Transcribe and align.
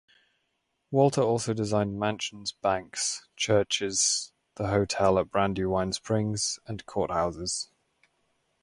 Walter 0.89 1.21
also 1.21 1.53
designed 1.53 1.99
mansions, 1.99 2.51
banks, 2.53 3.27
churches, 3.35 4.33
the 4.55 4.69
hotel 4.69 5.19
at 5.19 5.29
Brandywine 5.29 5.93
Springs, 5.93 6.57
and 6.65 6.83
courthouses. 6.87 7.67